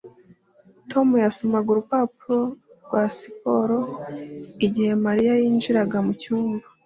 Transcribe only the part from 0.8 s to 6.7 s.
tom yasomaga urupapuro rwa siporo igihe mariya yinjiraga mucyumba